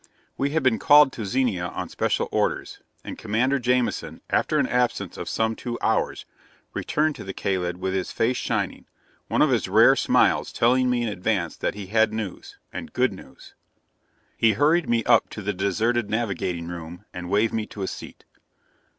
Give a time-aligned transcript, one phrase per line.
[0.35, 5.15] We had been called to Zenia on special orders, and Commander Jamison, after an absence
[5.15, 6.25] of some two hours,
[6.73, 8.87] returned to the Kalid with his face shining,
[9.27, 13.13] one of his rare smiles telling me in advance that he had news and good
[13.13, 13.53] news.
[14.35, 18.25] He hurried me up to the deserted navigating room and waved me to a seat.